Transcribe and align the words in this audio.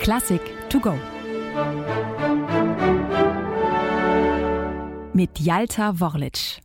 Klassik 0.00 0.40
to 0.68 0.80
go. 0.80 0.94
Mit 5.12 5.38
Jalta 5.38 5.92
Worlic. 6.00 6.60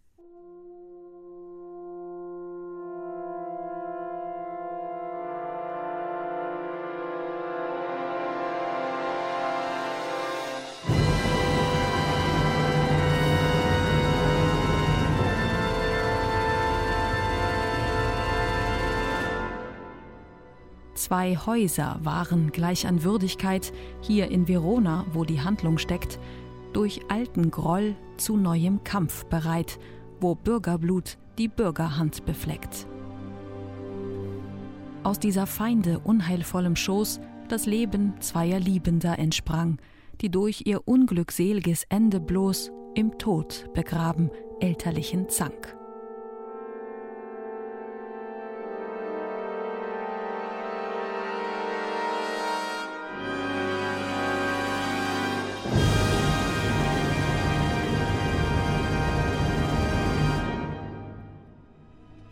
Zwei 21.09 21.35
Häuser 21.35 21.97
waren 22.03 22.51
gleich 22.51 22.85
an 22.85 23.01
Würdigkeit, 23.01 23.73
hier 23.99 24.29
in 24.29 24.47
Verona, 24.47 25.07
wo 25.11 25.25
die 25.25 25.41
Handlung 25.41 25.79
steckt, 25.79 26.19
durch 26.71 27.01
alten 27.09 27.49
Groll 27.49 27.95
zu 28.17 28.37
neuem 28.37 28.83
Kampf 28.83 29.25
bereit, 29.25 29.79
wo 30.21 30.35
Bürgerblut 30.35 31.17
die 31.39 31.47
Bürgerhand 31.47 32.27
befleckt. 32.27 32.85
Aus 35.01 35.17
dieser 35.17 35.47
Feinde 35.47 35.97
unheilvollem 35.97 36.75
Schoß 36.75 37.19
das 37.47 37.65
Leben 37.65 38.13
zweier 38.19 38.59
Liebender 38.59 39.17
entsprang, 39.17 39.79
die 40.21 40.29
durch 40.29 40.61
ihr 40.65 40.87
unglückselges 40.87 41.85
Ende 41.89 42.19
bloß 42.19 42.71
im 42.93 43.17
Tod 43.17 43.65
begraben 43.73 44.29
elterlichen 44.59 45.27
Zank. 45.27 45.78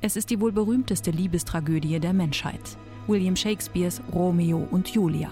Es 0.07 0.15
ist 0.15 0.29
die 0.29 0.39
wohl 0.39 0.53
berühmteste 0.53 1.11
Liebestragödie 1.11 1.99
der 1.99 2.13
Menschheit. 2.13 2.77
William 3.07 3.35
Shakespeares 3.35 4.01
Romeo 4.13 4.65
und 4.71 4.87
Julia. 4.87 5.29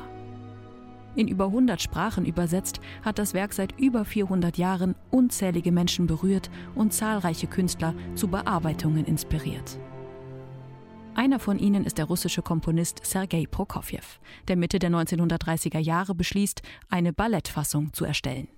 In 1.15 1.29
über 1.29 1.45
100 1.45 1.81
Sprachen 1.81 2.25
übersetzt, 2.25 2.81
hat 3.01 3.17
das 3.17 3.33
Werk 3.33 3.53
seit 3.53 3.79
über 3.79 4.03
400 4.03 4.57
Jahren 4.57 4.95
unzählige 5.11 5.71
Menschen 5.71 6.07
berührt 6.07 6.49
und 6.75 6.91
zahlreiche 6.91 7.47
Künstler 7.47 7.95
zu 8.15 8.27
Bearbeitungen 8.27 9.05
inspiriert. 9.05 9.79
Einer 11.13 11.39
von 11.39 11.57
ihnen 11.57 11.85
ist 11.85 11.97
der 11.97 12.03
russische 12.03 12.41
Komponist 12.41 12.99
Sergei 13.05 13.45
Prokofjew, 13.49 14.03
der 14.49 14.57
Mitte 14.57 14.79
der 14.79 14.89
1930er 14.89 15.79
Jahre 15.79 16.13
beschließt, 16.15 16.61
eine 16.89 17.13
Ballettfassung 17.13 17.93
zu 17.93 18.03
erstellen. 18.03 18.49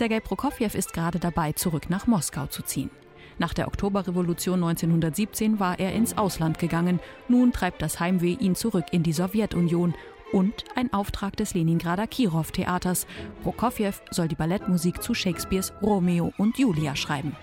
Sergei 0.00 0.20
Prokofjew 0.20 0.70
ist 0.72 0.94
gerade 0.94 1.18
dabei, 1.18 1.52
zurück 1.52 1.90
nach 1.90 2.06
Moskau 2.06 2.46
zu 2.46 2.62
ziehen. 2.62 2.88
Nach 3.36 3.52
der 3.52 3.68
Oktoberrevolution 3.68 4.64
1917 4.64 5.60
war 5.60 5.78
er 5.78 5.92
ins 5.92 6.16
Ausland 6.16 6.58
gegangen. 6.58 7.00
Nun 7.28 7.52
treibt 7.52 7.82
das 7.82 8.00
Heimweh 8.00 8.32
ihn 8.32 8.54
zurück 8.54 8.86
in 8.92 9.02
die 9.02 9.12
Sowjetunion 9.12 9.92
und 10.32 10.64
ein 10.74 10.90
Auftrag 10.94 11.36
des 11.36 11.52
Leningrader 11.52 12.06
Kirov-Theaters. 12.06 13.06
Prokofjew 13.42 13.92
soll 14.10 14.28
die 14.28 14.36
Ballettmusik 14.36 15.02
zu 15.02 15.12
Shakespeares 15.12 15.74
Romeo 15.82 16.32
und 16.38 16.58
Julia 16.58 16.96
schreiben. 16.96 17.36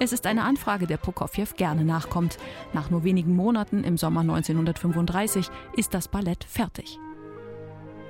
Es 0.00 0.12
ist 0.12 0.26
eine 0.26 0.42
Anfrage, 0.42 0.88
der 0.88 0.96
Prokofjew 0.96 1.54
gerne 1.56 1.84
nachkommt. 1.84 2.36
Nach 2.72 2.90
nur 2.90 3.04
wenigen 3.04 3.36
Monaten 3.36 3.84
im 3.84 3.96
Sommer 3.96 4.22
1935 4.22 5.50
ist 5.76 5.94
das 5.94 6.08
Ballett 6.08 6.42
fertig. 6.42 6.98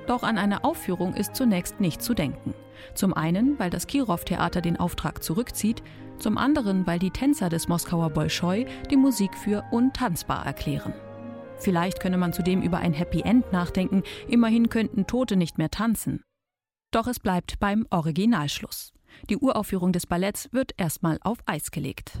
Doch 0.09 0.23
an 0.23 0.39
eine 0.39 0.63
Aufführung 0.63 1.13
ist 1.13 1.35
zunächst 1.35 1.79
nicht 1.79 2.01
zu 2.01 2.15
denken. 2.15 2.55
Zum 2.95 3.13
einen, 3.13 3.59
weil 3.59 3.69
das 3.69 3.85
Kirov-Theater 3.85 4.59
den 4.59 4.75
Auftrag 4.75 5.21
zurückzieht, 5.21 5.83
zum 6.17 6.39
anderen, 6.39 6.87
weil 6.87 6.97
die 6.97 7.11
Tänzer 7.11 7.47
des 7.47 7.67
Moskauer 7.67 8.09
Bolschoi 8.09 8.65
die 8.89 8.97
Musik 8.97 9.37
für 9.37 9.63
untanzbar 9.69 10.47
erklären. 10.47 10.95
Vielleicht 11.59 11.99
könne 11.99 12.17
man 12.17 12.33
zudem 12.33 12.63
über 12.63 12.79
ein 12.79 12.93
Happy 12.93 13.21
End 13.21 13.51
nachdenken, 13.51 14.01
immerhin 14.27 14.69
könnten 14.69 15.05
Tote 15.05 15.35
nicht 15.35 15.59
mehr 15.59 15.69
tanzen. 15.69 16.23
Doch 16.89 17.05
es 17.05 17.19
bleibt 17.19 17.59
beim 17.59 17.85
Originalschluss. 17.91 18.93
Die 19.29 19.37
Uraufführung 19.37 19.91
des 19.91 20.07
Balletts 20.07 20.51
wird 20.51 20.71
erstmal 20.77 21.19
auf 21.21 21.37
Eis 21.45 21.69
gelegt. 21.69 22.13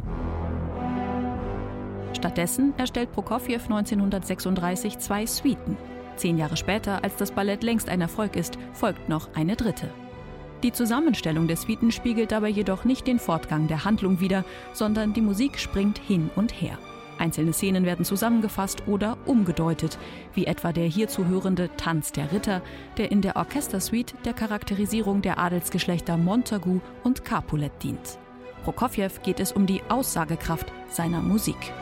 Stattdessen 2.15 2.77
erstellt 2.77 3.11
Prokofjew 3.13 3.63
1936 3.63 4.99
zwei 4.99 5.25
Suiten. 5.25 5.75
Zehn 6.19 6.37
Jahre 6.37 6.57
später, 6.57 7.01
als 7.01 7.15
das 7.15 7.31
Ballett 7.31 7.63
längst 7.63 7.87
ein 7.87 8.01
Erfolg 8.01 8.35
ist, 8.35 8.59
folgt 8.73 9.07
noch 9.07 9.33
eine 9.35 9.55
dritte. 9.55 9.89
Die 10.63 10.73
Zusammenstellung 10.73 11.47
der 11.47 11.55
Suiten 11.55 11.93
spiegelt 11.93 12.33
dabei 12.33 12.49
jedoch 12.49 12.83
nicht 12.83 13.07
den 13.07 13.19
Fortgang 13.19 13.69
der 13.69 13.85
Handlung 13.85 14.19
wider, 14.19 14.43
sondern 14.73 15.13
die 15.13 15.21
Musik 15.21 15.57
springt 15.57 15.97
hin 15.97 16.29
und 16.35 16.51
her. 16.51 16.77
Einzelne 17.17 17.53
Szenen 17.53 17.85
werden 17.85 18.03
zusammengefasst 18.03 18.85
oder 18.85 19.17
umgedeutet, 19.25 19.97
wie 20.33 20.45
etwa 20.45 20.73
der 20.73 20.87
hier 20.87 21.07
zu 21.07 21.25
hörende 21.27 21.69
Tanz 21.77 22.11
der 22.11 22.33
Ritter, 22.33 22.61
der 22.97 23.11
in 23.11 23.21
der 23.21 23.37
Orchestersuite 23.37 24.15
der 24.25 24.33
Charakterisierung 24.33 25.21
der 25.21 25.39
Adelsgeschlechter 25.39 26.17
Montagu 26.17 26.81
und 27.05 27.23
Capulet 27.23 27.71
dient. 27.81 28.19
Prokofjew 28.65 29.09
geht 29.23 29.39
es 29.39 29.53
um 29.53 29.65
die 29.65 29.81
Aussagekraft 29.87 30.73
seiner 30.89 31.21
Musik. 31.21 31.73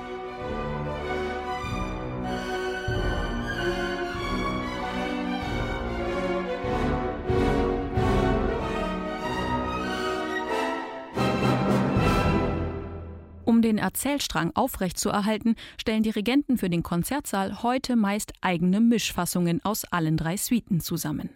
Um 13.47 13.61
den 13.61 13.77
Erzählstrang 13.77 14.51
aufrechtzuerhalten, 14.55 15.55
stellen 15.77 16.03
Dirigenten 16.03 16.57
für 16.57 16.69
den 16.69 16.83
Konzertsaal 16.83 17.63
heute 17.63 17.95
meist 17.95 18.33
eigene 18.41 18.81
Mischfassungen 18.81 19.63
aus 19.63 19.85
allen 19.85 20.17
drei 20.17 20.35
Suiten 20.35 20.81
zusammen. 20.81 21.29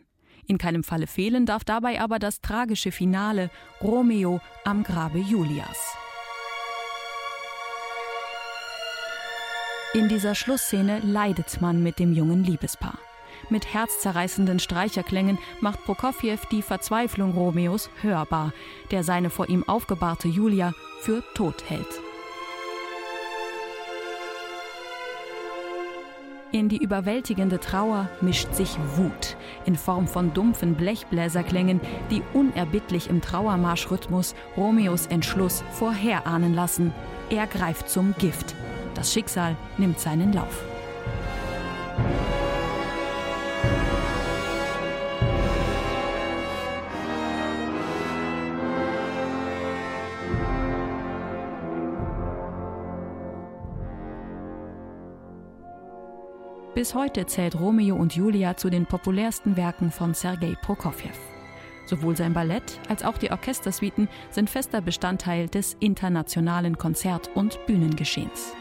In 0.46 0.58
keinem 0.58 0.84
Falle 0.84 1.08
fehlen 1.08 1.46
darf 1.46 1.64
dabei 1.64 2.02
aber 2.02 2.20
das 2.20 2.42
tragische 2.42 2.92
Finale 2.92 3.50
Romeo 3.80 4.42
am 4.66 4.84
Grabe 4.84 5.20
Julias. 5.20 5.96
In 9.94 10.10
dieser 10.10 10.36
Schlussszene 10.36 11.00
leidet 11.00 11.62
man 11.62 11.82
mit 11.82 11.98
dem 11.98 12.12
jungen 12.12 12.44
Liebespaar. 12.44 13.00
Mit 13.50 13.74
herzzerreißenden 13.74 14.60
Streicherklängen 14.60 15.38
macht 15.60 15.84
Prokofjew 15.84 16.38
die 16.52 16.62
Verzweiflung 16.62 17.34
Romeos 17.34 17.90
hörbar, 18.02 18.54
der 18.92 19.04
seine 19.04 19.30
vor 19.30 19.50
ihm 19.50 19.68
aufgebahrte 19.68 20.28
Julia 20.28 20.74
für 21.02 21.24
tot 21.34 21.64
hält. 21.70 22.02
In 26.54 26.68
die 26.68 26.84
überwältigende 26.84 27.62
Trauer 27.62 28.10
mischt 28.20 28.54
sich 28.54 28.78
Wut 28.98 29.38
in 29.66 29.78
Form 29.78 30.06
von 30.06 30.34
dumpfen 30.34 30.76
Blechbläserklängen, 30.76 31.80
die 32.10 32.22
unerbittlich 32.34 33.10
im 33.10 33.22
Trauermarschrhythmus 33.22 34.36
Romeos 34.58 35.06
Entschluss 35.06 35.64
vorherahnen 35.72 36.54
lassen. 36.54 36.94
Er 37.30 37.48
greift 37.48 37.90
zum 37.90 38.14
Gift. 38.18 38.54
Das 38.96 39.14
Schicksal 39.14 39.56
nimmt 39.78 40.00
seinen 40.00 40.34
Lauf. 40.34 40.66
Bis 56.74 56.96
heute 56.96 57.26
zählt 57.26 57.60
Romeo 57.60 57.98
und 57.98 58.16
Julia 58.16 58.56
zu 58.56 58.70
den 58.70 58.86
populärsten 58.86 59.58
Werken 59.58 59.92
von 59.92 60.14
Sergei 60.14 60.56
Prokofjew. 60.62 61.12
Sowohl 61.86 62.16
sein 62.16 62.34
Ballett 62.34 62.80
als 62.88 63.04
auch 63.04 63.18
die 63.18 63.30
Orchestersuiten 63.30 64.08
sind 64.30 64.50
fester 64.50 64.80
Bestandteil 64.80 65.50
des 65.50 65.76
internationalen 65.82 66.78
Konzert- 66.78 67.30
und 67.36 67.66
Bühnengeschehens. 67.66 68.54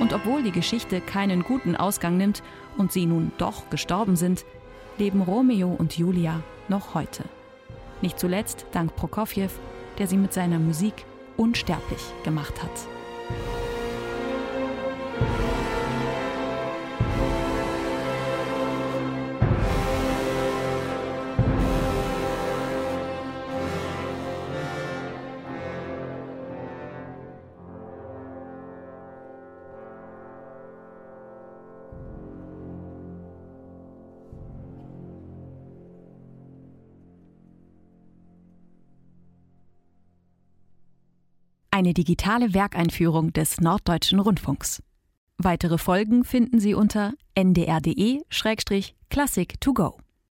Und 0.00 0.14
obwohl 0.14 0.42
die 0.42 0.52
Geschichte 0.52 1.02
keinen 1.02 1.42
guten 1.42 1.76
Ausgang 1.76 2.16
nimmt 2.16 2.42
und 2.78 2.90
sie 2.90 3.04
nun 3.04 3.30
doch 3.36 3.68
gestorben 3.68 4.16
sind, 4.16 4.46
leben 4.96 5.20
Romeo 5.20 5.68
und 5.68 5.98
Julia 5.98 6.42
noch 6.68 6.94
heute. 6.94 7.24
Nicht 8.00 8.18
zuletzt 8.18 8.64
dank 8.72 8.96
Prokofjew, 8.96 9.50
der 9.98 10.06
sie 10.06 10.16
mit 10.16 10.32
seiner 10.32 10.58
Musik 10.58 11.04
unsterblich 11.36 12.00
gemacht 12.24 12.62
hat. 12.62 13.77
Eine 41.78 41.94
digitale 41.94 42.52
Werkeinführung 42.54 43.32
des 43.32 43.60
Norddeutschen 43.60 44.18
Rundfunks. 44.18 44.82
Weitere 45.36 45.78
Folgen 45.78 46.24
finden 46.24 46.58
Sie 46.58 46.74
unter 46.74 47.12
ndr.de-classic 47.36 49.60
to 49.60 49.72
go. 49.72 49.96